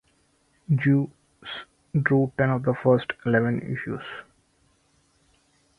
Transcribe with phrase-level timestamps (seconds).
[0.73, 1.11] Guice
[2.01, 4.01] drew ten of the first eleven issues.